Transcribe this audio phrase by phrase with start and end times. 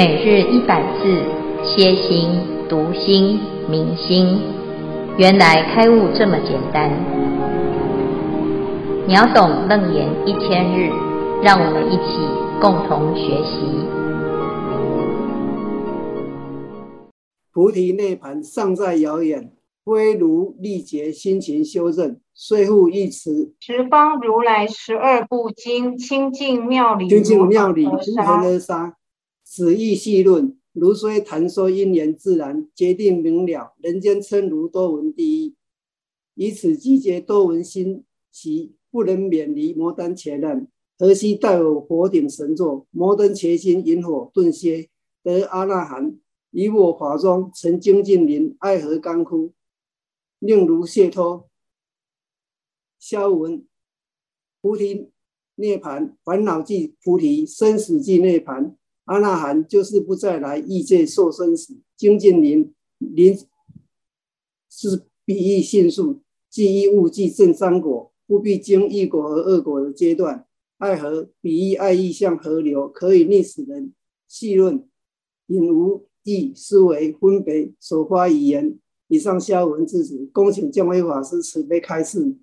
[0.00, 1.22] 每日一百字，
[1.62, 2.30] 歇心、
[2.70, 4.40] 读心、明心，
[5.18, 6.90] 原来开悟这么简单。
[9.06, 10.90] 秒懂楞严一千日，
[11.42, 12.16] 让我们一起
[12.62, 13.60] 共同学习。
[17.52, 19.52] 菩提涅盘尚在遥远，
[19.84, 23.52] 非如历劫辛勤修正，虽复一词。
[23.60, 27.86] 十方如来十二部经，清净妙理，清净妙理，
[28.66, 28.94] 沙。
[29.52, 33.74] 此意细论，如虽谈说因缘自然，决定明了。
[33.78, 35.56] 人间称如多闻第一，
[36.36, 40.68] 以此集结多闻心习，不能免离摩登伽难。
[40.96, 44.88] 何须待我佛顶神座，摩登伽心引火顿歇，
[45.24, 46.16] 得阿那含。
[46.52, 49.52] 以我法中成精进林，爱何干枯？
[50.38, 51.48] 令如解脱。
[53.00, 53.66] 消文
[54.60, 55.10] 菩提
[55.56, 58.76] 涅槃，烦恼即菩提，生死即涅槃。
[59.10, 63.36] 阿那含就是不再来异界受生死，精进林林
[64.70, 70.46] 是比喻性数，即一物即正三果，不必经一果和二果的阶段。
[70.78, 73.92] 爱河比喻爱意像河流，可以溺死人。
[74.28, 74.88] 细论
[75.48, 78.78] 引无义思维分别所发语言。
[79.08, 82.36] 以上消文至此，恭请见辉法师慈悲开示。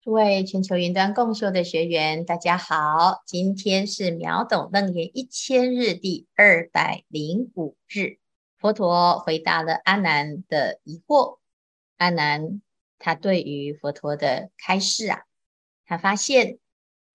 [0.00, 8.18] 诸位全球云端共修的学员，大家好，今天是秒懂楞严一千日第二百零五日。
[8.58, 11.38] 佛陀回答了阿难的疑惑。
[11.96, 12.62] 阿难
[13.00, 15.22] 他对于佛陀的开示啊，
[15.84, 16.58] 他发现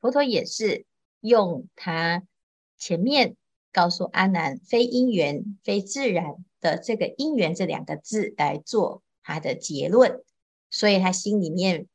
[0.02, 0.86] 佛陀也是
[1.22, 2.24] 用他
[2.78, 3.38] 前面
[3.72, 10.22] 告诉阿难非因缘非自然的这个因缘这两个字来做他的结论，
[10.70, 11.88] 所以他心里面。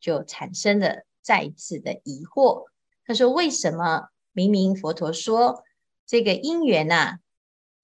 [0.00, 2.64] 就产生了再一次的疑惑。
[3.04, 5.64] 他说：“为什么明明佛陀说
[6.06, 7.18] 这个因缘呐、啊、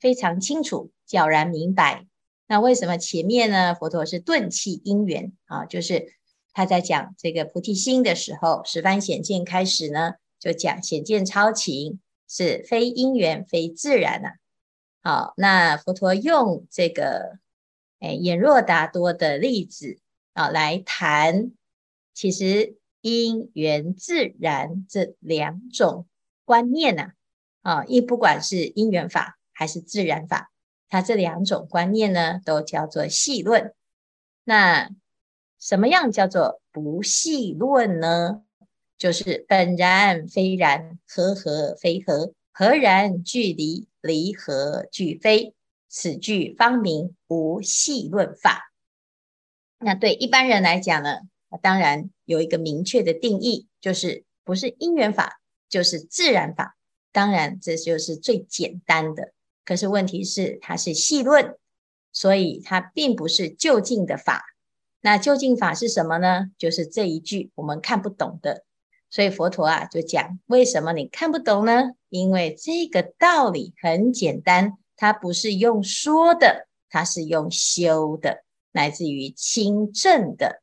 [0.00, 2.06] 非常清楚、皎然明白，
[2.46, 3.74] 那为什么前面呢？
[3.74, 6.14] 佛陀是顿弃因缘啊，就是
[6.52, 14.28] 他在讲这个菩提心的时候，十番显见开始呢，就讲显见超情是非因缘非自然呐、
[15.00, 15.26] 啊。
[15.26, 17.38] 好，那佛陀用这个
[17.98, 19.98] 哎演若达多的例子
[20.34, 21.50] 啊来谈。”
[22.16, 26.06] 其实因缘自然这两种
[26.46, 27.08] 观念呢，
[27.60, 30.50] 啊，亦不管是因缘法还是自然法，
[30.88, 33.74] 它这两种观念呢，都叫做细论。
[34.44, 34.88] 那
[35.60, 38.42] 什么样叫做不细论呢？
[38.96, 45.54] 就是本然非然，合合非合，合然距离，离合俱非，
[45.90, 48.72] 此句方名无细论法。
[49.78, 51.18] 那对一般人来讲呢？
[51.62, 56.76] 当然有一个明确的定义，就是不是因缘法，就是自然法。
[57.12, 59.32] 当然这就是最简单的。
[59.64, 61.56] 可是问题是它是细论，
[62.12, 64.44] 所以它并不是究竟的法。
[65.00, 66.50] 那究竟法是什么呢？
[66.58, 68.64] 就是这一句我们看不懂的。
[69.08, 71.92] 所以佛陀啊就讲，为什么你看不懂呢？
[72.08, 80.60] 因为这个道理很简单，它不是用说的，它是用修的，来自于清正的。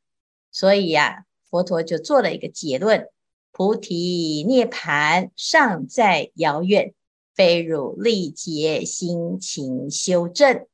[0.54, 3.08] 所以呀、啊，佛陀就做了一个结论：
[3.50, 6.94] 菩提涅槃尚在遥远，
[7.34, 10.64] 非汝力竭辛勤修正。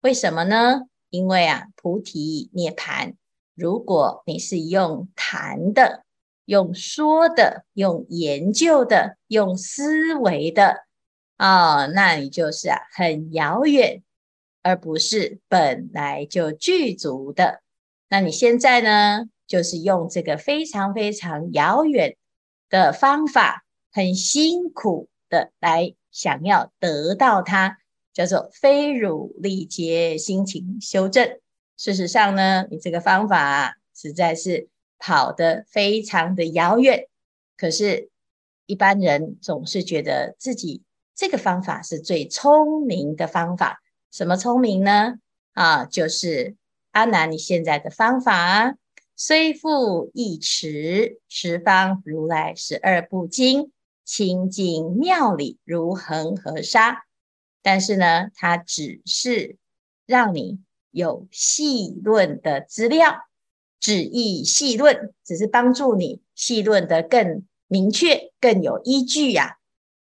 [0.00, 0.88] 为什么呢？
[1.10, 3.14] 因为啊，菩提涅槃，
[3.54, 6.04] 如果你是用谈的、
[6.44, 10.86] 用说的、用研究的、用思维的
[11.36, 14.02] 啊、哦，那你就是啊很遥远，
[14.62, 17.62] 而不是本来就具足的。
[18.12, 22.16] 那你现在呢，就是用这个非常非常遥远
[22.68, 27.78] 的方法，很辛苦的来想要得到它，
[28.12, 31.38] 叫做非汝力竭，心情修正。
[31.76, 34.68] 事实上呢，你这个方法啊，实在是
[34.98, 37.06] 跑得非常的遥远。
[37.56, 38.10] 可是，
[38.66, 40.82] 一般人总是觉得自己
[41.14, 43.80] 这个方法是最聪明的方法。
[44.10, 45.14] 什么聪明呢？
[45.52, 46.56] 啊，就是。
[46.92, 48.76] 阿难，你现在的方法，
[49.14, 53.70] 虽复一时，十方如来十二部经，
[54.04, 57.04] 清净妙理如恒河沙。
[57.62, 59.56] 但是呢，它只是
[60.04, 60.58] 让你
[60.90, 63.14] 有细论的资料，
[63.78, 69.58] 只意细论，只是帮助你细论得更明确、更有依据呀、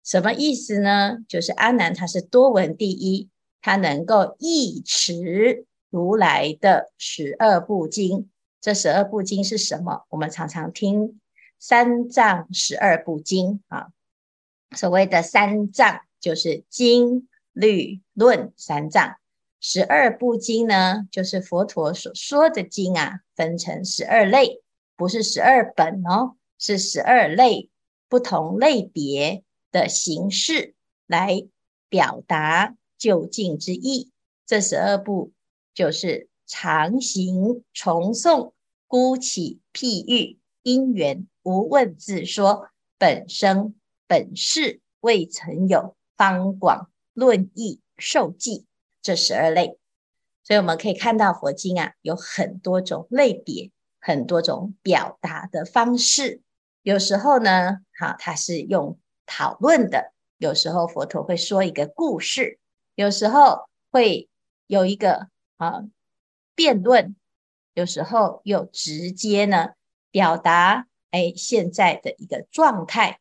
[0.03, 1.19] 什么意思呢？
[1.29, 3.29] 就是阿难他是多闻第一，
[3.61, 5.65] 他能够一持。
[5.95, 10.05] 如来的十二部经，这十二部经是什么？
[10.09, 11.21] 我们常常听
[11.57, 13.87] 三藏十二部经啊。
[14.75, 19.15] 所谓的三藏，就是经、律、论三藏。
[19.61, 24.61] 十二部经呢，就是佛陀所说的经啊，分成十二类，
[24.97, 27.69] 不是十二本哦，是十二类
[28.09, 30.75] 不同类别的形式
[31.07, 31.47] 来
[31.87, 34.11] 表达究竟之意。
[34.45, 35.31] 这十二部
[35.75, 38.53] 就是常行、重诵、
[38.87, 43.75] 孤起、譬喻、因缘、无问自说、本生、
[44.07, 48.65] 本事、未曾有、方广、论议、受记。
[49.01, 49.77] 这十二类，
[50.43, 53.69] 所以我们可以看到佛经啊，有很多种类别，
[53.99, 56.41] 很多种表达的方式。
[56.81, 62.57] 有时候呢，哈，它是用讨论的；有时候佛陀会说一个故事；
[62.95, 64.27] 有时候会
[64.65, 65.27] 有一个
[65.57, 65.83] 啊
[66.55, 67.15] 辩论；
[67.73, 69.69] 有时候又直接呢
[70.11, 73.19] 表达哎现在的一个状态，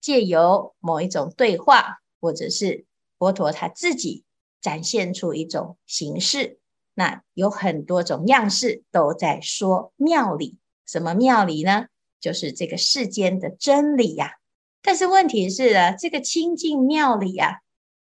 [0.00, 2.86] 借由某一种对话，或者是
[3.18, 4.24] 佛陀他自己。
[4.60, 6.58] 展现出一种形式，
[6.92, 10.58] 那有很多种样式都在说妙理。
[10.84, 11.86] 什么妙理呢？
[12.18, 14.32] 就是这个世间的真理呀、啊。
[14.82, 17.58] 但是问题是啊，这个清净妙理啊，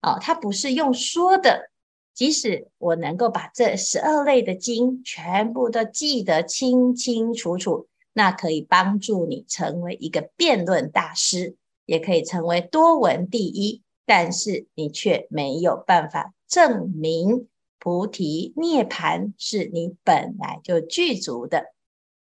[0.02, 1.70] 哦，它不是用说的。
[2.14, 11.56] 即使我能够把这十二类的经全部都记得清清楚楚，那可以帮助你成为一个辩论大师，
[11.86, 13.82] 也可以成为多闻第一。
[14.04, 16.34] 但是你却没有办法。
[16.48, 17.48] 证明
[17.78, 21.72] 菩提涅槃是你本来就具足的，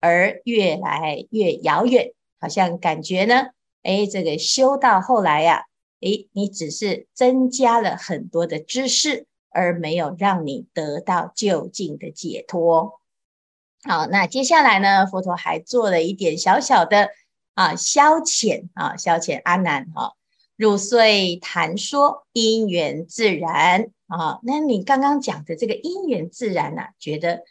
[0.00, 3.49] 而越来越遥远，好像感觉呢，
[3.82, 5.61] 哎，这个修到后来呀、啊，
[6.02, 13.00] 哎，你只是增加了很多的知识，而没有让你得到就近的解脱。
[13.84, 17.10] 好，那接下来呢，佛陀还做了一点小小的
[17.54, 20.14] 啊消遣啊消遣阿难哈，
[20.56, 23.90] 汝虽谈说因缘自然。
[24.06, 27.44] 啊，那你刚刚讲的这个因缘自然呢、啊，觉得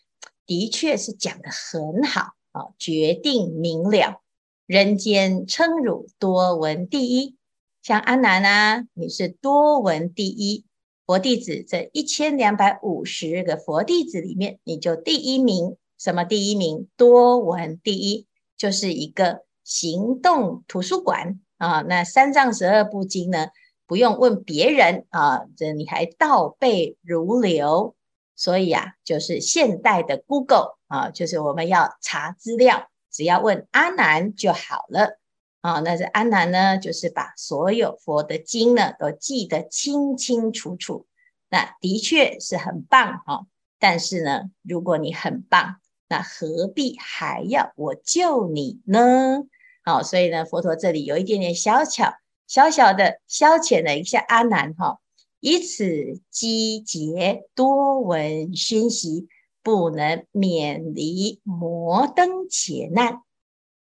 [0.46, 4.22] 的确是讲得很好啊，决定明了。
[4.68, 7.36] 人间称汝多闻第一，
[7.82, 10.64] 像阿难啊，你是多闻第一
[11.06, 15.78] 佛弟子，这一千两百五十个佛弟子里面，你就第一名。
[15.98, 16.88] 什么第一名？
[16.98, 18.26] 多闻第一，
[18.58, 21.82] 就是一个行动图书馆啊。
[21.82, 23.48] 那三藏十二部经呢？
[23.86, 27.94] 不用问别人啊，这你还倒背如流，
[28.38, 35.20] 所以啊，就是现代的 Google 啊，就是我们要查资料，只要问阿难就好了
[35.62, 35.80] 啊。
[35.80, 41.08] 那这阿难呢，就是把所有佛的经呢都记得清清楚楚，
[41.50, 43.48] 那的确是很棒哈。
[43.80, 45.78] 但是呢，如果你很棒，
[46.08, 49.44] 那何必还要我救你呢？
[49.84, 52.14] 好，所以呢，佛陀这里有一点点小巧。
[52.48, 55.00] 小小的消遣了一下阿难哈，
[55.40, 59.30] 以此积劫多闻熏习，
[59.64, 63.22] 不能免离摩登伽难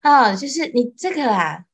[0.00, 1.64] 啊，就是你这个啊，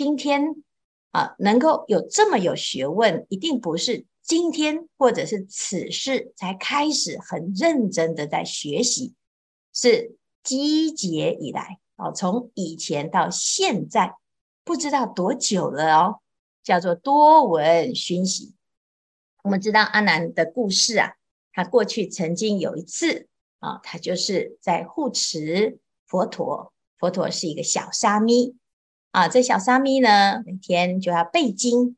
[0.00, 0.64] 今天
[1.10, 9.12] 啊能够有这么有学问，一定不是今天或者是此事才开始很认真的在学习，
[9.74, 14.14] 是积劫以来啊，从以前到现在
[14.64, 16.20] 不知道多久了哦。
[16.62, 18.54] 叫做多闻熏习。
[19.42, 21.12] 我们知道阿难的故事啊，
[21.52, 26.72] 他过去曾经有一次啊，他就是在护持佛陀。
[26.98, 28.56] 佛陀是一个小沙弥
[29.10, 31.96] 啊，这小沙弥呢，每天就要背经，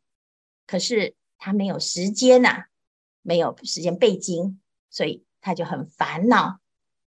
[0.66, 2.66] 可是他没有时间呐、啊，
[3.22, 6.58] 没有时间背经，所以他就很烦恼。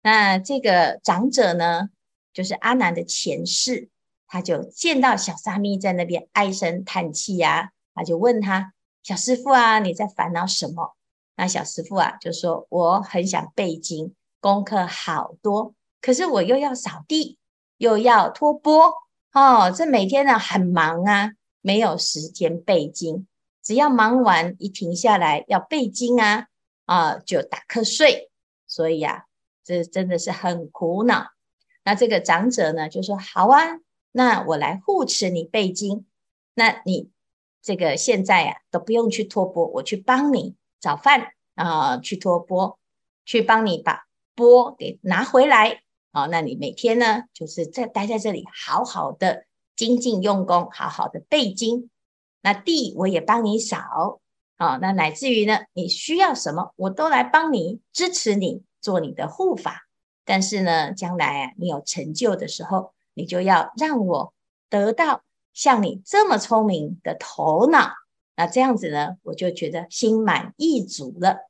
[0.02, 1.90] 那这个长者呢，
[2.32, 3.88] 就是阿难的前世。
[4.28, 8.72] 他就见到小沙弥在那边唉声叹气呀，他就问他
[9.04, 10.96] ：“小师傅啊，你在烦恼什么？”
[11.38, 17.38] 那小师傅啊就说：“我很想背经，功课好多，可是我又要扫地，
[17.76, 18.92] 又要拖钵，
[19.36, 23.26] 哦，这每天呢很忙啊，没有时间背经。
[23.62, 26.46] 只要忙完一停下来要背经啊，
[26.86, 28.30] 啊就打瞌睡。
[28.66, 29.26] 所以呀，
[29.62, 31.26] 这真的是很苦恼。
[31.84, 33.60] 那这个长者呢就说：好啊。”
[34.10, 36.06] 那我来护持你背经，
[36.54, 37.10] 那你
[37.60, 42.78] 这个现在呀、啊、都不用去托钵，我去帮你找饭啊、去托钵，
[43.26, 45.82] 去帮你把钵给拿回来
[46.16, 49.44] 啊、那你每天呢，就是在待在这里，好好的
[49.76, 51.90] 精进用功，好好的背经。
[52.40, 54.20] 那地我也帮你扫
[54.56, 59.86] 啊、那乃至于呢，你需要什么，我都来帮你支持你，做你的护法。
[60.24, 62.92] 但是呢，将来啊，你有成就的时候。
[63.18, 64.34] 你就要让我
[64.68, 65.22] 得到
[65.54, 67.94] 像你这么聪明的头脑
[68.36, 71.48] 那这样子呢，我就觉得心满意足了。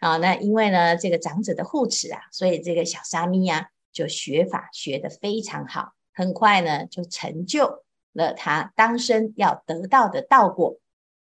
[0.00, 3.66] 好，那因为呢，这个长者的护持啊，所以这个小沙弥啊，
[3.98, 10.78] 就学法学得非常好，很快呢就成就了他当生要得到的道果。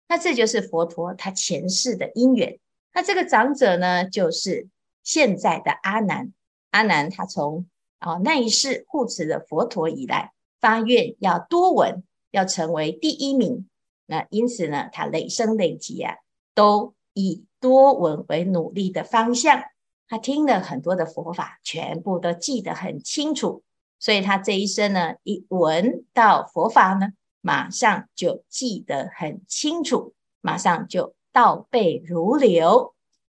[0.07, 2.61] 那这就是佛陀他前世的因缘。
[2.95, 4.69] 那这个长者呢，就是
[5.03, 6.33] 现在的阿难。
[6.71, 7.67] 阿难他从
[7.99, 13.69] 啊那一世护持了佛陀以来，发愿要多闻，要成为第一名。
[14.07, 16.15] 那因此呢，他累生累劫啊，
[16.55, 19.65] 都以多闻为努力的方向，
[20.11, 23.63] 他听了很多的佛法，全部都记得很清楚，
[24.01, 32.93] 所以他这一生呢，一闻到佛法呢，马上就记得很清楚，马上就倒背如流。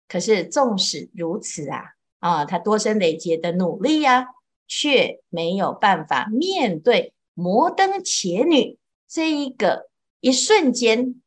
[0.08, 4.28] 可是纵使如此啊，啊，他多生累劫的努力呀、啊，
[4.68, 11.22] 却没有办法面对摩登伽女这一个一瞬间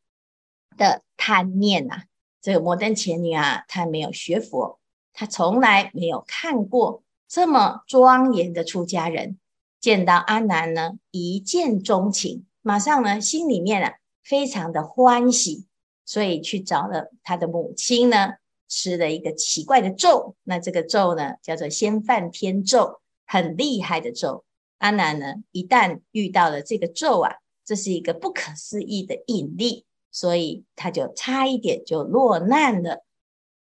[0.77, 2.07] 的贪念啊。
[2.43, 4.81] 这个摩登伽女啊，她没有学佛，
[5.19, 9.39] 他从来没有看过这么庄严的出家人。
[9.81, 15.65] 见到阿难呢，一见钟情，马上呢，心里面啊，非常的欢喜，
[16.05, 18.35] 所以去找了他的母亲呢，
[18.69, 20.37] 吃了一个奇怪的咒。
[20.45, 24.45] 那这个咒呢，叫做仙梵天咒，很厉害的咒。
[24.79, 29.87] 阿难呢，一旦遇到了这个咒啊，这是一个不可思议的引力。
[30.13, 33.05] 所以他就差一点就落难了。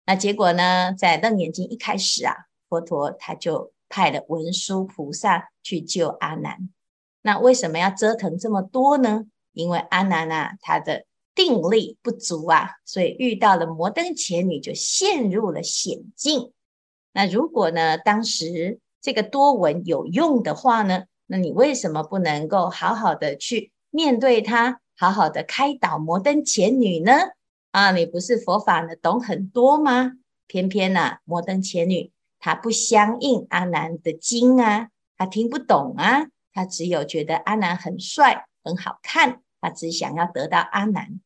[0.04, 2.34] 那结果呢，在《楞严经》一开始啊，
[2.68, 6.68] 佛陀他就派了文殊菩萨去救阿难。
[7.22, 9.24] 那为什么要折腾这么多呢？
[9.52, 11.04] 因为阿难啊，他的
[11.34, 16.52] 定力不足啊，所以遇到了摩登伽女就陷入了险境。
[17.12, 24.80] 那如果呢，当时这个多闻有用的话呢，那你为什么不能够好好的去面对他？
[24.94, 27.12] 好好的开导摩登伽女呢？
[27.72, 30.12] 啊，你不是佛法呢懂很多吗？
[30.46, 41.20] 偏偏呢、摩登伽女她不相应阿难的经啊，她听不懂啊，她只有觉得阿难很帅很好看，她只想要得到阿难。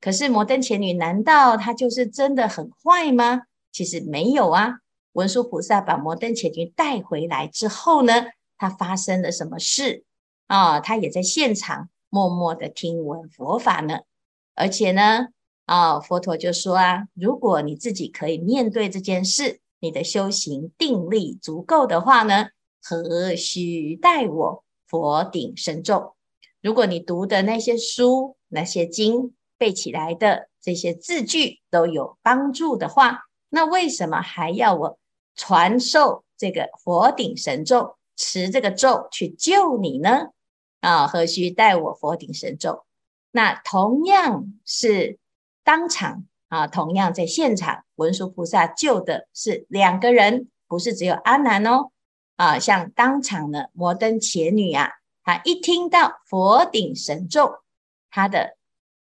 [0.00, 3.42] 可是摩登伽女难道她就是真的很坏吗？
[3.70, 4.78] 其实没有啊。
[5.12, 10.04] 文殊菩萨把摩登伽女带回来之后呢，她发生了什么事
[10.46, 10.78] 啊？
[10.80, 11.90] 她也在现场。
[12.12, 14.00] 默默的听闻佛法呢，
[14.56, 15.28] 而且呢，
[15.70, 22.48] 啊、哦，佛陀就说啊，如果你自己可以面对这件事，你的修行定力足够的话呢，
[22.82, 26.16] 何须待我佛顶神咒？
[26.60, 34.98] 如果你读的那些书、那些经背起来的这些字句都有帮助的话，那为什么还要我
[35.36, 40.30] 传授这个佛顶神咒，持这个咒去救你呢？
[40.80, 42.84] 啊，何须待我佛顶神咒？
[43.30, 45.20] 那同样是
[45.70, 51.92] 当场啊，同样在现场，文殊菩萨救的是两个人，不是只有阿难哦。
[52.34, 54.90] 啊，像当场的摩登伽女啊，
[55.22, 57.60] 她一听到佛顶神咒，
[58.10, 58.56] 她的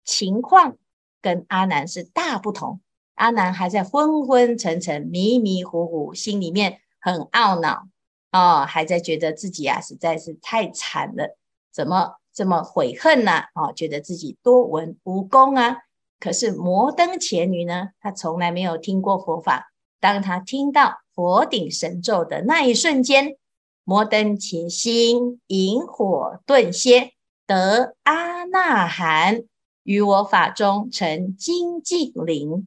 [0.02, 0.78] 情况
[1.20, 2.80] 跟阿难是大不同。
[3.16, 7.86] 阿难还在昏昏沉沉、迷迷糊糊，心里面很懊恼
[8.32, 11.36] 哦，还在觉得自己啊实在是太惨了。
[11.70, 13.42] 怎么这么悔恨呢？
[13.54, 15.82] 哦，觉得自己多闻无功啊！
[16.18, 19.72] 可是摩登伽女呢，她从来没有听过佛法。
[20.00, 23.36] 当她听到佛顶神咒的那一瞬间，
[23.84, 27.12] 摩登伽心引火顿歇，
[27.46, 29.42] 得阿那含，
[29.82, 32.66] 于我法中成精进灵，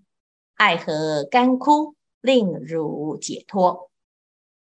[0.55, 3.89] 爱河干枯，令汝解脱。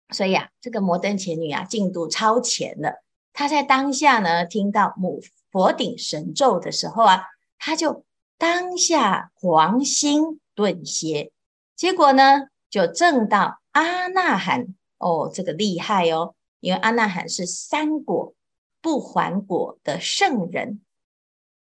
[0.09, 3.03] 所以啊，这个摩登伽女啊，进度超前了。
[3.33, 5.21] 她在当下呢，听到母
[5.51, 7.23] 佛顶神咒的时候啊，
[7.57, 8.05] 她就
[8.37, 11.31] 当下黄心顿歇，
[11.75, 18.33] 结果呢，就证到阿那含哦，这个厉害哦，因为阿那含是三果
[18.81, 20.81] 不还果的圣人，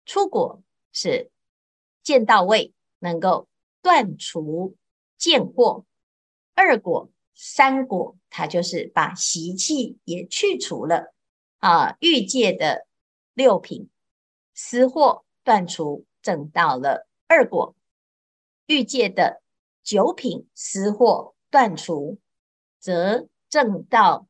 [0.04, 1.30] 初果是
[2.02, 3.48] 见到位，能够
[3.82, 4.76] 断除
[5.18, 5.84] 见惑；
[6.54, 11.12] 二果、三果，他就是把习气也去除了。
[11.58, 12.86] 啊，欲界的
[13.34, 13.88] 六品
[14.52, 17.74] 思惑断除，证到了二果；
[18.66, 19.42] 欲界的
[19.82, 22.18] 九品思惑断除，
[22.78, 24.26] 则证到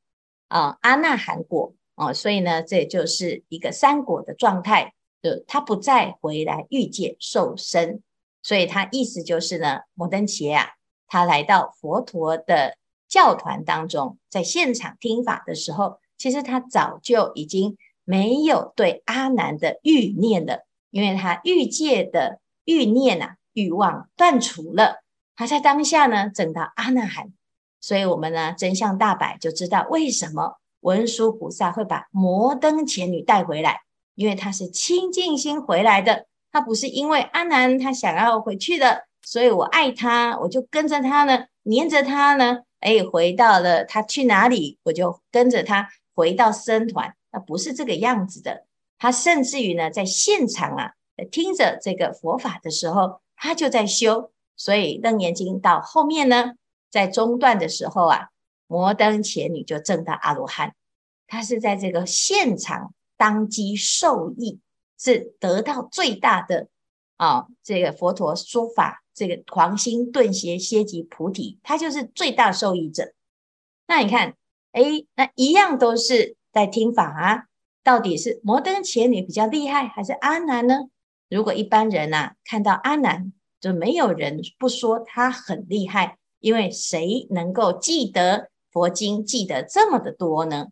[0.48, 2.12] 啊阿那含果啊。
[2.12, 8.00] 所以呢，这就是一个三果的状态，就他不再回来欲界受生。
[8.42, 10.70] 所以他意思就是呢，摩登伽啊，
[11.06, 16.00] 他来到佛陀的教团当中，在现场听法的时候。
[16.18, 25.02] 其实他早就已经没有对阿难的欲念了，因为他欲界的欲念啊欲望断除了，
[25.34, 27.32] 他在当下呢证到阿那含。
[27.80, 33.80] 所以，我们呢真相大白就知道为什么文殊菩萨会把摩登伽女带回来，
[34.14, 48.66] 因为他是清净心回来的，他不是因为阿难他想要回去的，所以我爱他，我就跟着他呢，黏着他呢，哎，回到了他去哪里，我就跟着他回到僧团，那不是这个样子的。
[49.02, 50.92] 他甚至于呢，在现场啊，
[51.32, 54.30] 听着这个佛法的时候，他就在修。
[54.56, 56.52] 所以《楞严经》到后面呢。
[56.88, 58.28] 在中段的时候啊，
[58.68, 60.74] 摩登伽女就证到阿罗汉，
[61.26, 64.60] 她是在这个现场当机受益，
[64.98, 66.68] 是得到最大的
[67.16, 73.14] 啊，这个佛陀说法，这个狂心顿歇歇即菩提，他就是最大受益者。
[73.86, 74.36] 那你看，
[74.72, 74.82] 哎，
[75.16, 77.46] 那一样都是在听法啊，
[77.82, 80.88] 到底是摩登伽女比较厉害，还是阿难呢？
[81.28, 86.18] 如果一般人呐、啊、看到阿难，就没有人不说他很厉害。
[86.40, 90.66] 因为谁能够记得佛经记得这么的多呢？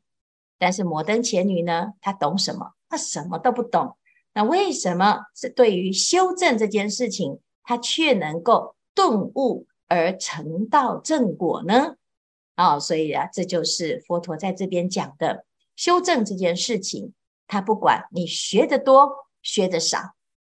[0.59, 2.73] 但是摩登伽女呢，她懂什么？
[2.89, 3.97] 她什么都不懂。
[4.35, 11.95] 那为什么是对于修正这件事情，她却能够顿悟而成道正果呢？
[12.57, 15.45] 啊、哦，所以啊，这就是佛陀在这边讲的
[15.81, 17.15] 修正这件事情。
[17.47, 19.11] 他不管你学得多
[19.43, 19.99] 学得少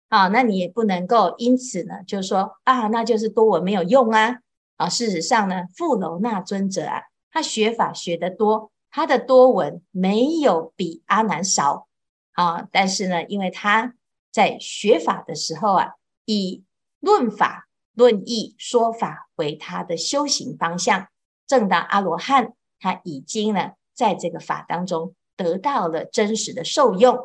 [0.08, 4.38] 啊，那你也不能够因此呢，就是说啊，那就是多闻没有用啊。
[4.76, 11.86] 啊，事实上呢，富楼那尊者啊，他学法学得多，他的多闻没有比阿难少
[12.32, 12.66] 啊。
[12.72, 13.94] 但是呢，因为他
[14.32, 15.92] 在学法的时候啊，
[16.24, 16.64] 以
[16.98, 21.06] 论法、论义、说法为他的修行方向，
[21.46, 27.18] 正当阿罗汉，他已经呢，在这个法当中得到了真实的受用。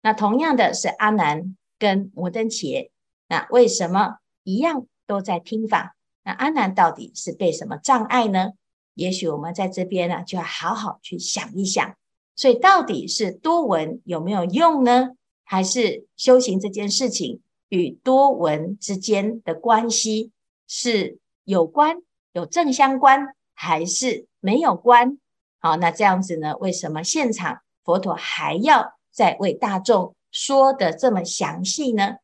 [0.00, 2.90] 那同样的是阿难跟摩登伽，
[3.28, 5.94] 那为什么一样都在听法？
[6.24, 8.52] 那阿难到底是被什么障碍呢？
[8.94, 11.94] 也许我们在这边呢，就要好好去想一想。
[12.34, 15.10] 所以到底是多闻有没有用呢？
[15.44, 20.30] 还是修行这件事情与多闻之间的关系
[20.66, 25.18] 是有关、有正相关，还是没有关？
[25.62, 26.56] 好，那这样子呢？
[26.56, 32.16] 为什么现场佛陀还要再为大众说得这么详细呢？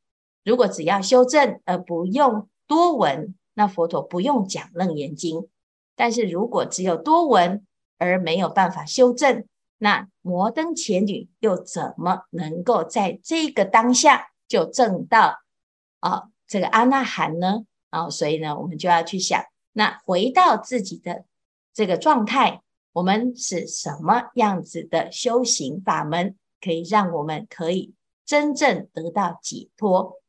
[0.45, 5.39] 如果只要修正而不用多闻，那佛陀不用讲《楞严经》，
[5.95, 7.65] 但是如果只有多闻
[7.97, 9.45] 而没有办法修正，
[9.79, 15.39] 那摩登伽女又怎么能够在这个当下就证到
[16.01, 17.65] 啊这个阿那含呢？
[17.91, 21.25] 啊，所以呢，我们就要去想，那回到自己的
[21.73, 22.63] 这个状态，
[22.99, 27.95] 我们是什么样子的修行法门，可以让我们可以
[28.27, 30.21] 真正得到解脱？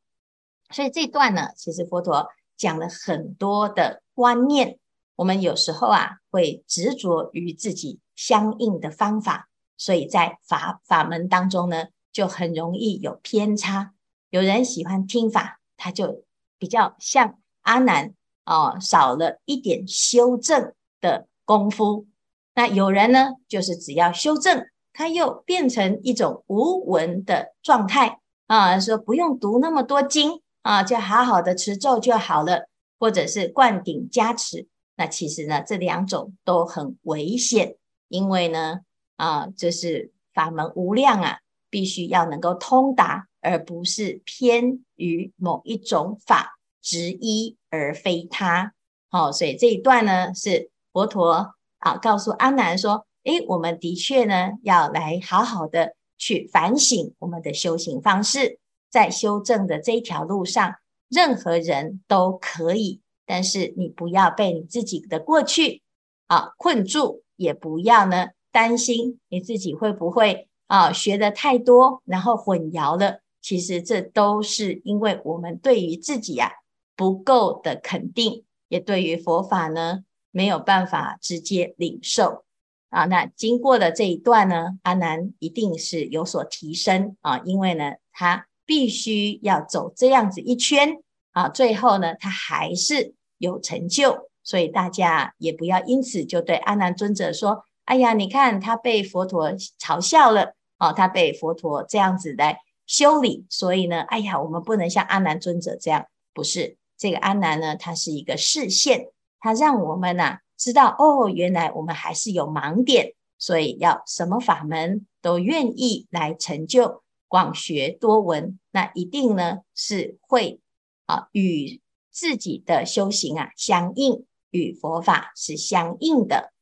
[0.70, 2.28] 所以这段呢，其实佛陀。
[2.56, 4.78] 讲了很多的观念，
[5.16, 13.94] 我们有时候啊会执着于自己相应的方法，所以在法法门当中呢，就很容易有偏差。
[14.28, 16.22] 有人喜欢听法，他就
[16.58, 18.12] 比较像阿难
[18.44, 22.06] 哦，少了一点修正的功夫。
[22.54, 30.40] 那有人呢，就是只要修正，他又变成一种无闻的状态啊，说不用读那么多经。
[30.62, 34.68] 啊，就好好的持咒就好了，或者是灌顶加持。
[34.94, 37.76] 那其实呢，这两种都很危险，
[38.08, 38.80] 因为呢，
[39.16, 41.38] 啊，这是法门无量啊，
[41.70, 48.74] 必须要能够通达，而不是偏于某一种法，执一而非他。
[49.08, 58.58] 好，所以这一段呢，是佛陀啊告诉阿难说：诶，我们的确呢，要来好好的去反省我们的修行方式。
[58.90, 60.74] 在修正的这一条路上，
[61.08, 65.82] 任何人都可以，但是你不要被你自己的过去
[66.26, 73.20] 啊困住，也不要呢担心你自己会不会啊学得太多，然后混淆了。
[73.40, 76.50] 其实这都是因为我们对于自己啊
[76.96, 82.44] 不够的肯定，也对于佛法呢没有办法直接领受。
[82.90, 83.04] 啊。
[83.04, 87.16] 那经过了这一段呢，阿难一定是有所提升。
[87.20, 88.46] 啊，因为呢他。
[88.66, 91.02] 必须要走这样子一圈。
[91.32, 100.54] 啊，最后呢，他还是有成就，所以大家也不要因此就对阿难尊者说：“哎呀，你看他被佛陀嘲笑了。
[100.76, 106.76] 啊，他被佛陀这样子来修理，所以呢，哎呀，我们不能像阿难尊者这样，不是。
[106.96, 109.08] 这个阿难呢，他是一个示现，
[109.40, 120.58] 他让我们呐知道哦，原来我们还是有盲点，所以要什么法门都愿意来成就。”广学多闻，那一定呢是会
[121.06, 126.52] 啊，与自己的修行啊相应，与佛法是相应的。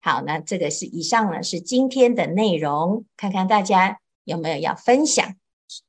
[0.00, 5.36] 好，那这个是以上呢是今天的内容，看看大家有没有要分享。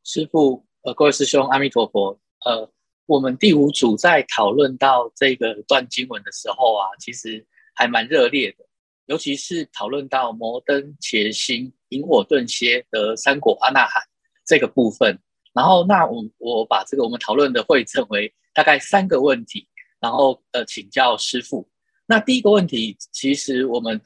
[0.03, 2.19] 师父，呃，各位师兄，阿弥陀佛。
[2.43, 2.69] 呃，
[3.07, 7.43] 我们第五组在讨论到这个段经文的时候啊，其实
[7.73, 8.65] 还蛮热烈的，
[9.05, 14.03] 尤其是讨论到摩登伽心引火顿歇得三果阿那含
[14.45, 15.17] 这个部分。
[15.53, 19.67] 然后，那我我把这个我们讨论的汇整为大概三个问题，
[19.99, 21.67] 然后呃请教师父。
[22.05, 23.99] 那第一个问题，其实我们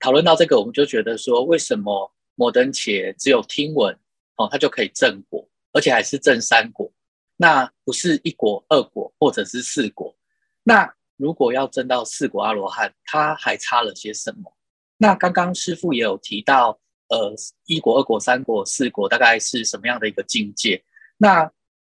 [0.00, 3.96] 讨论到这个，我们就觉得说，为什么摩登伽只有听闻
[4.36, 6.92] 哦，他就可以证果，而且还是证三果？
[7.36, 10.14] 那不是一果、二果，或者是四果？
[10.62, 14.52] 那如果要证到四果阿罗汉，他还差了些什么？
[14.96, 17.34] 那刚刚师父也有提到，呃，
[17.66, 20.82] 一果、二果、三果、四果大概是什么样的一个境界？
[21.16, 21.50] 那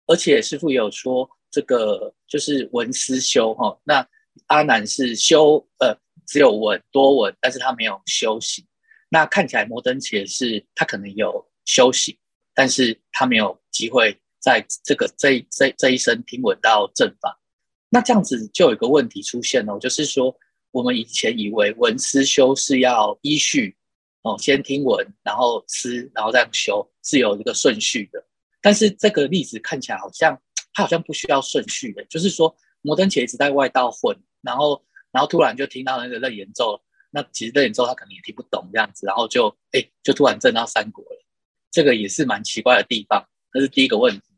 [0.08, 3.78] 而且师父也有说，这个就是闻思修哈。
[3.84, 4.08] 那
[4.48, 8.66] 阿难是修呃只有闻多闻，但是他没有修行。
[9.10, 12.18] 那看起来摩登伽是他可能有修行，
[12.54, 14.18] 但是他没有机会。
[14.42, 17.40] 在这个这这这一生听闻到正法，
[17.90, 20.36] 那这样子就有一个问题出现哦，就是说
[20.72, 23.78] 我们以前以为闻思修是要依序
[24.24, 28.24] 哦，先听闻，然后思，然后再修，是有一个顺序的。
[28.62, 30.40] 但是这个例子看起来好像
[30.74, 41.26] 它好像不需要顺序的，就是说摩登伽一直在外道混，然后然后突然就听到那个楞严咒，那其实楞严咒他可能也听不懂这样子，然后就哎就突然证到三国了，
[41.72, 44.31] 这个也是蛮奇怪的地方，这是第一个问题。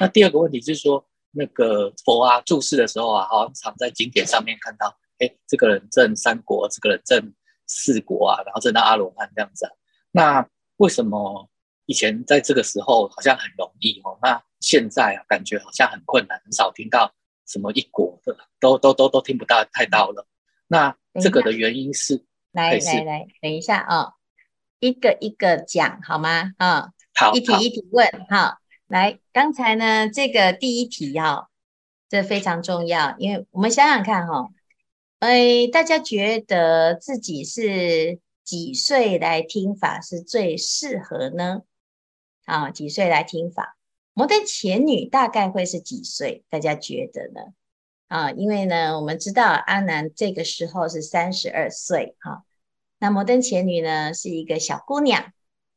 [0.00, 7.34] 那第二个问题就是说，那个佛啊注释的时候啊，好像常在经典上面看到，哎，这个人证三国，这个人证
[7.66, 9.72] 四国啊，然后证到阿罗汉这样子啊。
[10.10, 11.46] 那为什么
[11.84, 14.18] 以前在这个时候好像很容易哦？
[14.22, 17.12] 那现在啊，感觉好像很困难，很少听到
[17.46, 20.26] 什么一国的，都都都都听不到太到了。
[20.66, 22.24] 那这个的原因是？
[22.52, 24.14] 来来来，等一下啊、哦，
[24.80, 26.54] 一个一个讲好吗？
[26.56, 28.59] 啊、哦，好，一题一题问哈。
[28.90, 31.46] 来，刚才呢，这个第一题哦，
[32.08, 34.52] 这非常重要，因为我们想想看哈、哦，
[35.20, 41.62] 哎，大家觉得自己是几岁来听法是最适合呢？
[42.46, 43.76] 啊，几岁来听法？
[44.12, 46.42] 摩登前女大概会是几岁？
[46.50, 47.52] 大家觉得呢？
[48.08, 52.42] 啊，因为呢，我们知道阿难这个时候是三十二岁哈、
[52.98, 55.32] 那摩登前女呢是一个小姑娘，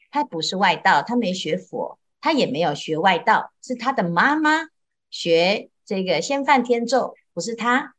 [0.10, 2.00] 她不是外道，她没学佛。
[2.24, 4.70] 他也没有学外道，是他的妈妈
[5.10, 7.96] 学这个先梵天咒，不是他。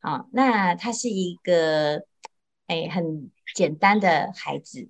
[0.00, 2.04] 好，那他是一个
[2.66, 4.88] 哎很简单的孩子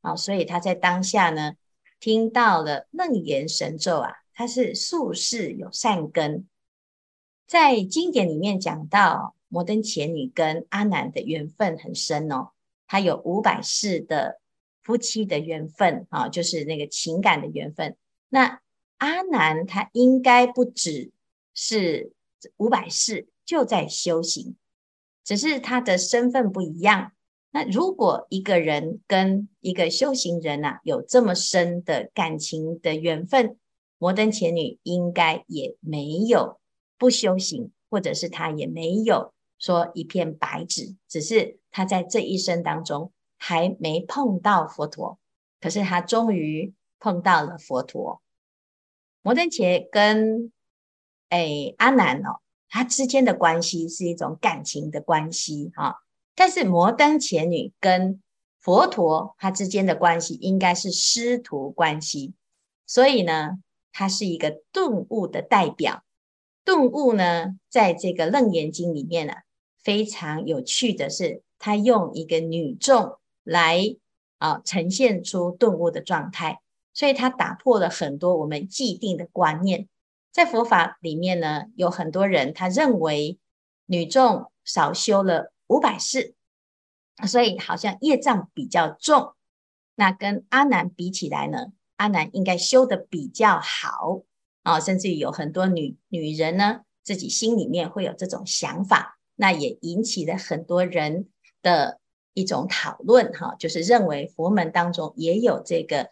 [0.00, 1.52] 啊，所以他在当下呢
[2.00, 6.48] 听到了楞严神咒啊，他是宿世有善根，
[7.46, 12.52] 在经典里面讲到摩登伽女跟阿难的缘分很深哦，
[12.86, 14.40] 他有五百世的
[14.82, 17.98] 夫妻的缘分啊，就是那个情感的缘分。
[18.34, 18.60] 那
[18.96, 21.12] 阿难他应该不只
[21.54, 22.10] 是
[22.56, 24.56] 五百世就在修行，
[25.22, 27.12] 只是他的身份不一样。
[27.52, 33.56] 那如果一个人跟一个修行人啊有这么深的感情的缘分，
[33.98, 36.58] 摩登伽女应该也没有
[36.98, 45.20] 不修行，或者是他也没有说一片白纸，只是他在这一生当中还没碰到佛陀，
[45.60, 48.20] 可是他终于碰到了佛陀。
[49.24, 50.52] 摩登伽跟
[51.30, 55.96] 诶阿难哦，他之间的关系是一种感情的关系哈。
[56.34, 58.22] 但是摩登伽女跟
[58.60, 62.34] 佛陀他之间的关系应该是师徒关系，
[62.86, 63.52] 所以呢，
[63.94, 66.04] 他是一个顿悟的代表。
[66.62, 69.32] 顿悟呢，在这个楞严经里面呢、
[69.82, 73.96] 非常有趣的是，他用一个女众来
[74.36, 76.60] 啊呈现出顿悟的状态。
[76.94, 79.88] 所以他打破了很多我们既定的观念，
[80.32, 83.40] 在佛法里面呢，有很多人他认为
[83.86, 86.34] 女众少修了五百世，
[87.26, 89.34] 所以好像业障比较重。
[89.96, 94.22] 那跟阿难比起来呢，阿难应该修得比较好
[94.62, 101.28] 啊，甚至于有很多女女人呢，自己心里面会有这种想法，那也引起了很多人
[101.60, 101.98] 的
[102.34, 106.08] 一种讨论哈，就是认为佛门当中也有这个。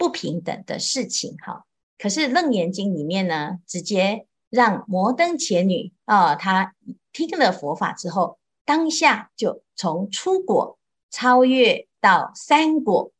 [0.00, 1.66] 不平等的事情哈，
[1.98, 6.74] 可是《楞严经》里面呢，直接让摩登伽女啊，她
[7.12, 10.78] 听了佛法之后，当下就从初果
[11.10, 13.12] 超越到三果。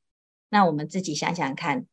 [0.49, 1.85] 那我们自己想想看，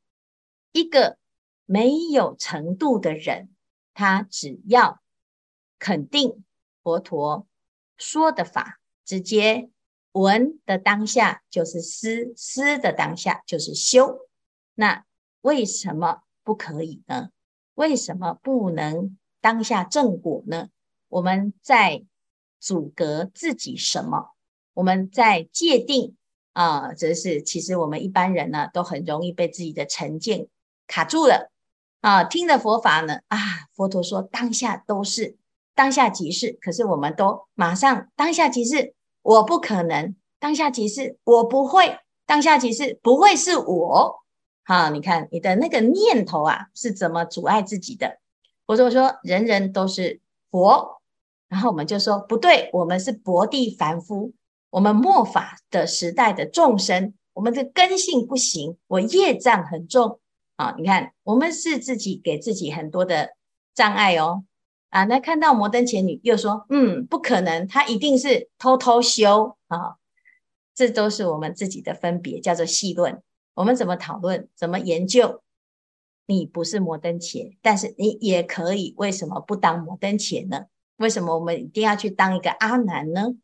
[0.71, 1.17] 一个
[1.65, 3.49] 没有程度的人，
[3.93, 5.01] 他只要
[5.79, 6.45] 肯定
[6.81, 7.45] 佛陀
[7.97, 9.69] 说的法，直接
[10.13, 14.26] 闻的当下就是思，思的当下就是修。
[14.79, 15.03] 那
[15.41, 17.29] 为什么不可以呢？
[17.73, 20.69] 为什么不能当下正果呢？
[21.09, 22.03] 我们在
[22.59, 24.29] 阻隔自己什么？
[24.75, 26.15] 我们在界定
[26.53, 30.47] 啊，这是其实我们一般人呢，都很容易被自己的成见
[30.85, 31.51] 卡住了
[32.01, 32.23] 啊。
[32.23, 33.37] 听了佛法呢，啊，
[33.73, 35.37] 佛陀说当下都是
[35.73, 44.23] 当下即是，可是我们都马上当下即是，我不可能当下即是，我不会当下即是，不会是我。
[44.69, 48.19] 好，你看你的那个念头啊，是怎么阻碍自己的？
[48.65, 50.19] 佛陀说人人都是
[50.51, 51.01] 佛，
[51.47, 54.33] 然后我们就说不对，我们是薄地凡夫。
[54.69, 60.19] 我们末法的时代的众生，我们的根性不行，我业障很重
[60.57, 60.75] 啊！
[60.77, 63.37] 你看，我们是自己给自己很多的
[63.73, 64.43] 障碍哦
[64.89, 65.05] 啊！
[65.05, 69.95] 那看到摩登前女又说，嗯，不可能，她一定是偷偷修啊！
[70.75, 73.23] 这都是我们自己的分别，叫做戏论。
[73.57, 75.41] 我们怎么讨论，怎么研究？
[76.27, 80.67] 你不是摩登伽，但是你也可以，为什么不当摩登伽呢？
[80.97, 83.35] 为什么我们一定要去当一个阿难呢？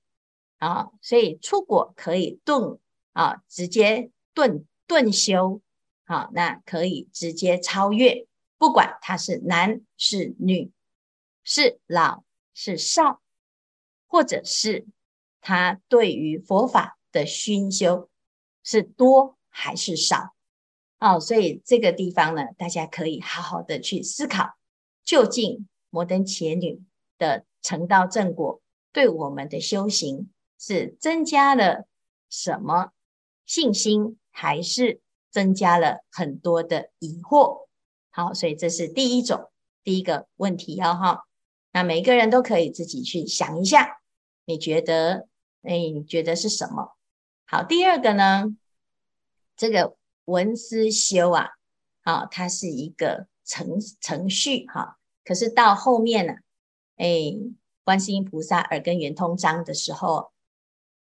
[0.60, 2.78] 啊，所以出果可以顿
[3.14, 5.60] 啊，直接顿顿修，
[6.06, 8.28] 好、啊，那可以直接超越，
[8.60, 10.72] 不管他是男是女，
[11.44, 12.24] 是老
[12.54, 13.20] 是少，
[14.06, 14.86] 或者是
[15.42, 18.12] 他对于佛法的熏修
[18.62, 20.34] 是多还是少，
[21.00, 24.56] 哦、所以这个地方呢，大家可以好好的去思考，
[25.06, 26.82] 究竟摩登伽女
[27.18, 28.62] 的成道正果
[28.92, 30.30] 对我们的修行。
[30.66, 31.88] 是增加了
[32.30, 32.94] 什么
[33.46, 37.68] 信心，还是增加了很多的疑惑？
[38.12, 39.52] 好，所以这是第一种
[39.84, 41.24] 第一个问题哦，哈。
[41.74, 44.00] 那每个人都可以自己去想一下，
[44.46, 45.28] 你觉得，
[45.64, 46.96] 哎，你觉得是什么？
[47.46, 48.56] 好，第二个呢，
[49.56, 51.50] 这个闻思修啊，
[52.04, 54.98] 好，它是一个程程序哈。
[55.24, 56.34] 可是到后面呢，
[56.98, 57.34] 哎，
[57.84, 60.32] 观世音菩萨耳根圆通章的时候。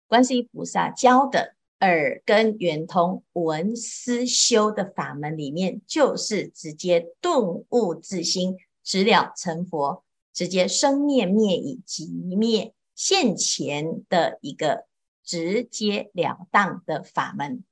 [0.09, 14.87] 观世音菩萨教的耳根圆通闻思修的法门里面，就是直接顿悟自心，直了成佛，直接生灭灭已即灭现前的一个
[15.25, 17.65] 直接了当的法门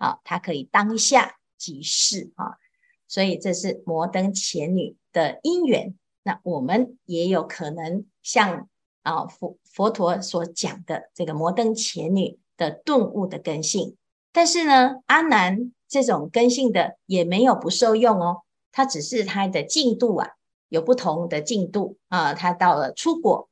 [0.00, 2.58] 啊，它可以当下即是啊，
[3.06, 5.94] 所以这是摩登伽女的因缘。
[6.24, 8.66] 那我们也有可能像。
[9.02, 13.96] 啊，佛佛陀所讲的这个摩登伽女的顿悟的根性，
[14.30, 20.28] 但是呢，阿难这种根性的也没有不受用哦，它只是它的进度啊
[20.68, 23.48] 有不同的进度啊，它到了初果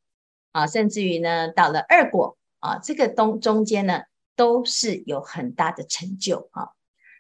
[0.53, 4.03] 啊，甚至于呢到了二果啊，这个东中间呢
[4.39, 6.69] 都是有很大的成就啊。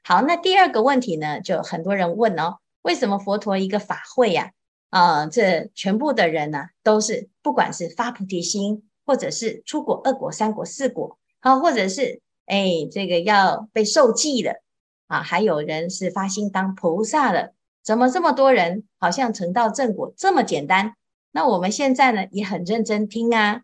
[0.04, 4.52] 好，那第二个问题呢，就很多人问哦，为什么佛陀一个法会呀、
[4.90, 5.00] 啊？
[5.00, 14.62] 啊、呃，这全部的人呢、都是不管是发菩提心，或者是出果、二果、三果、四果，好，或者是哎，这个要被受记的
[15.08, 17.52] 啊，还有人是发心当菩萨的，
[17.82, 20.94] 怎么这么多人好像成道正果这么简单？
[21.32, 23.62] 那我们现在呢，也很认真听啊，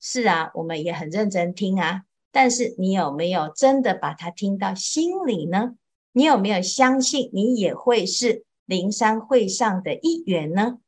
[0.00, 5.74] 是啊，我们也很认真听啊，但是你有没有真的把它听到心里呢？
[6.12, 8.44] 你有没有相信你也会是？
[8.66, 10.78] 灵山会上的一员呢？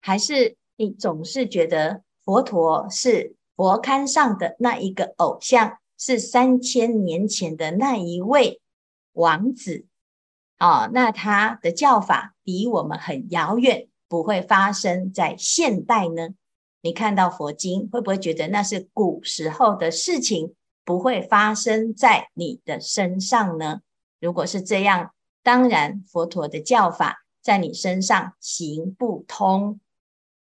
[0.00, 8.60] 还是你总是觉得佛陀是佛龛上的那一个偶像，是三千年前的那一位
[9.14, 9.86] 王子？
[10.60, 16.28] 哦，那他的教法离我们很遥远，不会发生在现代呢？
[16.82, 20.54] 你看到佛经，会不会觉得那是古时候的事情，
[20.88, 23.82] 不会发生在你的身上呢？
[24.18, 25.12] 如果是这样。
[25.42, 29.80] 当然，佛陀的教法在你身上行不通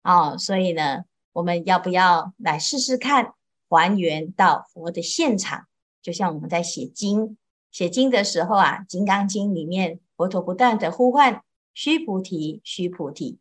[0.03, 3.33] 哦，所以呢，我们要不要来试试看，
[3.69, 5.67] 还原到佛的现场？
[6.01, 7.37] 就像我们在写经，
[7.71, 11.41] 写经的时候啊，《金刚经》里面佛陀不断的呼唤
[11.73, 13.39] “须菩提，须菩提”，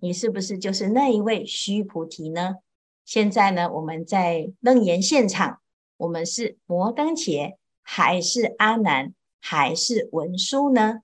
[0.00, 2.56] 你是不是就是那一位须菩提呢？
[3.04, 5.60] 现在呢，我们在楞严现场，
[6.00, 9.12] 我们是摩登伽还是阿难？
[9.42, 11.00] 还是文殊呢？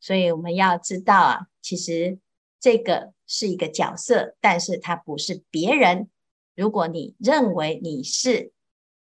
[0.00, 2.18] 所以我们要知道啊，其实
[2.60, 6.08] 这个是一个角色，但是它不是别人。
[6.54, 8.52] 如果你认为你是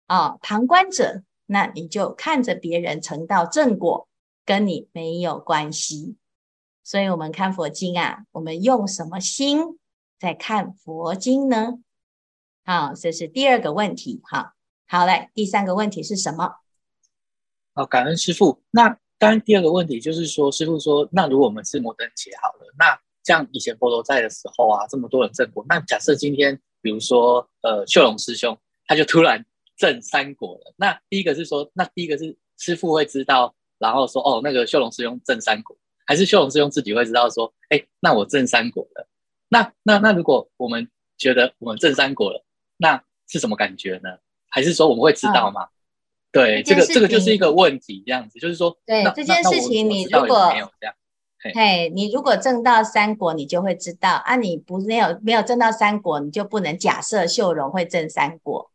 [0.06, 4.08] 啊旁观者，那你就看着别人成道正果，
[4.44, 6.16] 跟你没有关系。
[6.84, 9.78] 所以我们看佛经啊，我们用什么心
[10.18, 11.78] 在看佛经呢？
[12.64, 14.20] 好，这是第二个问题。
[14.24, 14.52] 好，
[14.90, 16.51] 好来，第三个问题是什么？
[17.74, 18.62] 好，感恩师傅。
[18.70, 29.44] 那当然，第二个问题就是说，师傅说，那如果我们是摩登伽好了，那像以前佛陀在的时候啊，这么多人证果，那假设今天，比如说，呃，秀龙师兄他就突然
[29.77, 35.77] 证三国了，那第一个是说，那第一个是师傅会知道，然后说，哦，那个秀龙师兄证三国。
[36.07, 39.07] 还是秀龙师兄自己会知道说，哎，那我证三国了。
[39.51, 42.42] 那那那如果我们觉得我们证三国了，
[42.79, 44.16] 那是什么感觉呢？
[44.48, 45.62] 还是说我们会知道吗？
[45.62, 45.68] 哦、
[46.32, 50.94] 对，这个这个就是一个问题，这样子就是说，对这件事情，你如果没有这样，
[51.54, 54.37] 嘿，你如果挣到三果，你就会知道啊。
[54.37, 58.70] 你不没有没有挣到三果，你就不能假设秀荣会挣三果。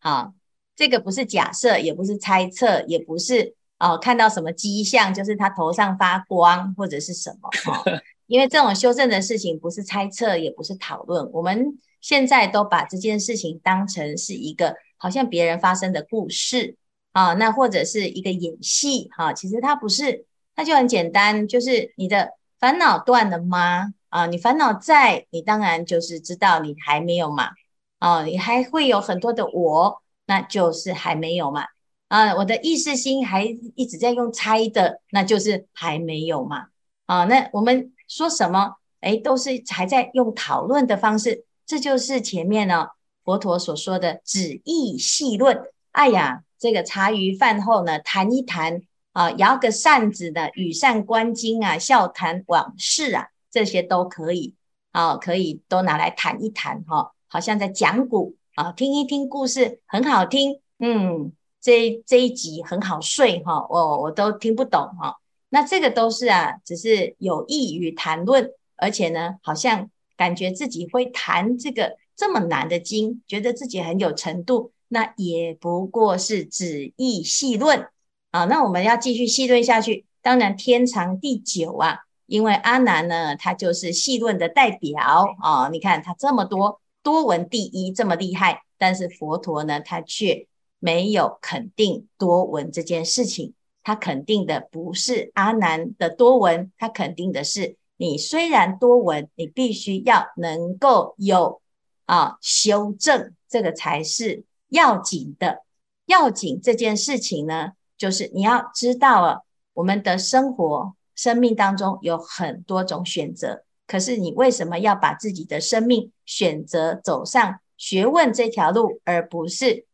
[0.00, 0.32] 好，
[0.74, 3.54] 这个不是假设，也不是猜测，也不是。
[3.78, 7.82] 哦，看到什么迹象，就是他头上发光或者是什么哦，
[8.28, 16.76] 因为这种修正的事情不是猜测，也不是讨论，我们现在都把这件事情当成是一个好像别人发生的故事
[17.12, 23.94] 啊，那或者是一个演戏哈，其实它不是，它就很简单，就是你的烦恼断了吗？
[24.10, 27.50] 啊，你烦恼在，你当然就是知道你还没有嘛，
[27.98, 31.64] 啊，你还会有很多的我，那就是还没有嘛。
[32.08, 36.66] 啊，我的意识心还一直在用猜的，那就是还没有嘛。
[37.06, 38.74] 啊，那我们说什么？
[39.00, 42.88] 哎，都是还在用讨论的方式，这就是前面呢
[43.24, 45.60] 佛陀所说的旨意细论。
[45.92, 54.54] 哎呀，这个茶余饭后呢谈一谈啊，摇个扇子的羽扇纶巾啊，笑谈往事啊，这些都可以
[54.92, 61.32] 啊，可以都拿来谈一谈哈、好像在讲古啊，听一听故事很好听，嗯。
[61.62, 65.18] 这这一集很好睡哈，我我都听不懂哈。
[65.50, 77.88] 那这个都是啊，只是有益于谈论，而且呢，好像感觉自己会谈这个这么难的经，觉得自己很有程度，那也不过是旨意细论
[78.30, 78.44] 啊。
[78.44, 85.70] 那我们要继续细论下去，当然天长地久啊，因为阿难呢，他就是细论的代表啊。
[85.70, 90.46] 你看他这么多多闻第一这么厉害，但是佛陀呢，他却。
[90.82, 93.52] 没有肯定多闻这件事情，
[93.82, 101.60] 他肯定的不是阿难的多闻，他肯定的是你虽然多闻，你必须要能够有
[102.10, 105.62] 啊修正，这个才是要紧的。
[106.06, 109.40] 要紧这件事情呢，就是你要知道啊，
[109.74, 119.86] 我们的生活生命当中有很多种选择，可是你为什么要把自己的生命选择走上学问这条路，而不是？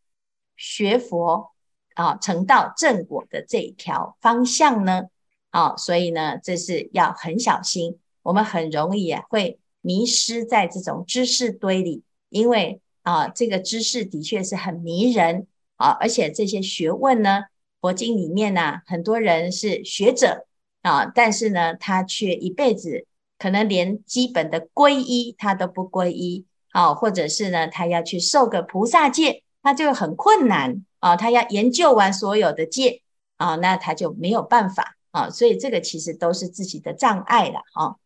[0.56, 1.52] 学佛
[1.92, 5.02] 啊，成道正果的这一条方向呢，
[5.50, 7.98] 啊，所以呢，这是要很小心。
[8.22, 17.44] 我们很容易啊，会迷失在这种知识堆里，因为啊，这个知识的确是很迷人啊，而且这些学问呢，
[17.80, 20.46] 佛经里面呢、很多人是学者
[20.82, 23.06] 啊，但是呢，他却一辈子
[23.38, 29.42] 可能连基本的皈依他都不皈依啊，或者是呢，他要去受个菩萨戒。
[29.62, 33.02] 他就很困难啊，他要研究完所有的戒
[33.36, 37.96] 啊，那他就没有办法啊，所以这个其实都是自己的障碍了啊。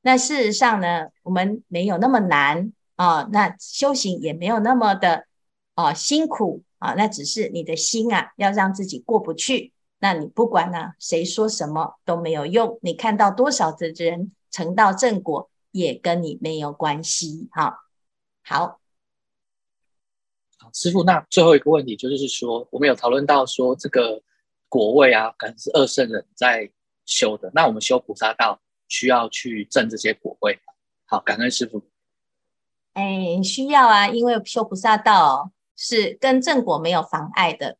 [0.00, 5.24] 那事实上呢，我们没有那么难啊，那修行也没有那么的
[5.72, 9.72] 啊辛苦啊，那只是你的心啊，要让自己过不去。
[10.00, 17.78] 那你不管呢、谁说什么都没有用，你看到多少的人成道正果，也跟你没有关系哈。
[18.42, 18.78] 好。
[20.74, 24.22] 师傅，那最后一个问题就是说，我们有讨论到说这个
[24.68, 26.70] 果位啊，可能是二圣人在
[27.06, 27.50] 修的。
[27.54, 30.58] 那我们修菩萨道需要去证这些果位。
[31.06, 31.82] 好，感恩师傅。
[32.94, 37.76] 哎，需要啊，因为修菩萨道是跟正果没有妨碍的。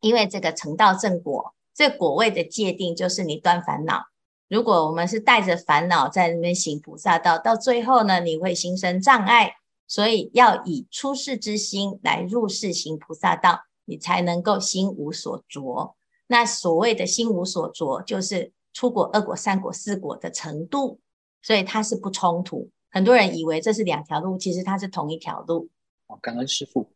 [0.00, 4.06] 因为这个成道正果，这果位的界定就是你断烦恼。
[4.48, 9.54] 如果我们是带着烦恼在那边行菩萨道，到最后呢，你会心生障碍。
[9.86, 15.94] 所以要以出世之心来入世行菩萨道，你才能够心无所着。
[16.26, 20.98] 那所谓的心无所着，就是初果、二果、三果、四果的程度，
[21.42, 22.70] 所以它是不冲突。
[22.92, 25.70] 很多人以为这是两条路，其实它是同一条路。
[26.08, 26.92] 哦，感恩师父。